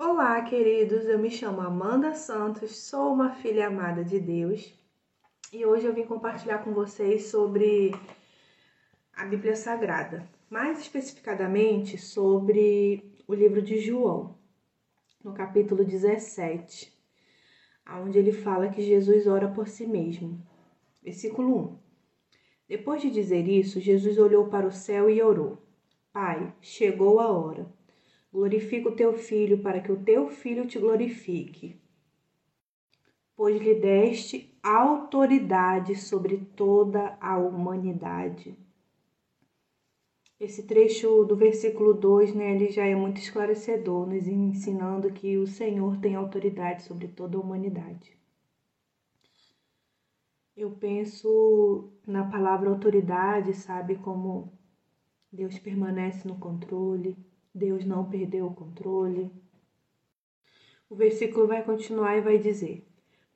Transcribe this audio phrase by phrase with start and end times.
[0.00, 1.06] Olá, queridos.
[1.06, 4.72] Eu me chamo Amanda Santos, sou uma filha amada de Deus
[5.52, 7.90] e hoje eu vim compartilhar com vocês sobre
[9.12, 14.38] a Bíblia Sagrada, mais especificadamente sobre o livro de João,
[15.24, 16.96] no capítulo 17,
[18.00, 20.40] onde ele fala que Jesus ora por si mesmo.
[21.02, 21.78] Versículo 1.
[22.68, 25.58] Depois de dizer isso, Jesus olhou para o céu e orou:
[26.12, 27.76] Pai, chegou a hora
[28.32, 31.80] Glorifica o teu filho, para que o teu filho te glorifique.
[33.34, 38.58] Pois lhe deste autoridade sobre toda a humanidade.
[40.38, 45.46] Esse trecho do versículo 2, né, ele já é muito esclarecedor, nos ensinando que o
[45.46, 48.16] Senhor tem autoridade sobre toda a humanidade.
[50.56, 54.52] Eu penso na palavra autoridade, sabe, como
[55.32, 57.16] Deus permanece no controle,
[57.58, 59.30] Deus não perdeu o controle.
[60.88, 62.86] O versículo vai continuar e vai dizer: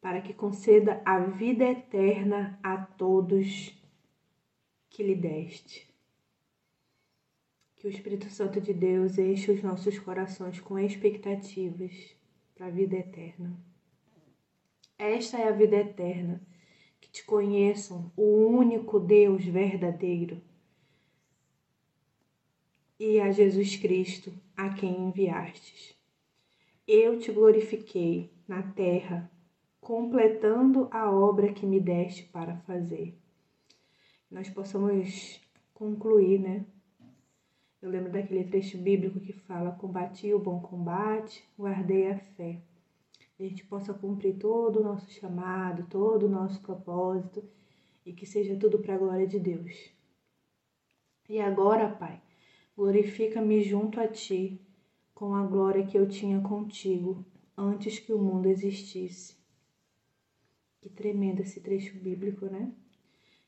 [0.00, 3.76] para que conceda a vida eterna a todos
[4.88, 5.92] que lhe deste.
[7.76, 11.92] Que o Espírito Santo de Deus enche os nossos corações com expectativas
[12.54, 13.58] para a vida eterna.
[14.96, 16.40] Esta é a vida eterna,
[17.00, 20.40] que te conheçam o único Deus verdadeiro
[23.04, 25.92] e a Jesus Cristo, a quem enviastes.
[26.86, 29.28] Eu te glorifiquei na terra,
[29.80, 33.18] completando a obra que me deste para fazer.
[34.30, 35.40] Nós possamos
[35.74, 36.64] concluir, né?
[37.82, 42.62] Eu lembro daquele trecho bíblico que fala: Combati o bom combate, guardei a fé.
[43.36, 47.42] a gente possa cumprir todo o nosso chamado, todo o nosso propósito
[48.06, 49.90] e que seja tudo para a glória de Deus.
[51.28, 52.22] E agora, Pai,
[52.76, 54.60] Glorifica-me junto a ti,
[55.14, 57.24] com a glória que eu tinha contigo
[57.56, 59.36] antes que o mundo existisse.
[60.80, 62.72] Que tremendo esse trecho bíblico, né?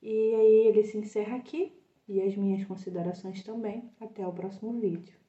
[0.00, 1.72] E aí ele se encerra aqui
[2.08, 3.90] e as minhas considerações também.
[4.00, 5.27] Até o próximo vídeo.